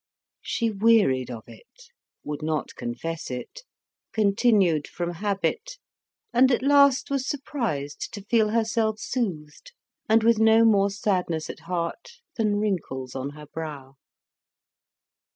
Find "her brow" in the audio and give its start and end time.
13.37-13.93